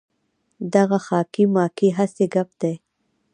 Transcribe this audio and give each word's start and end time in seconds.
دغه 0.73 0.97
خاکې 1.05 1.43
ماکې 1.53 1.89
هسې 1.97 2.25
ګپ 2.33 2.49
دی. 2.61 2.75